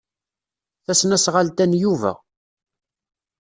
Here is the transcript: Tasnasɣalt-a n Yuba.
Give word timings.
Tasnasɣalt-a 0.85 1.65
n 1.69 1.73
Yuba. 1.81 2.13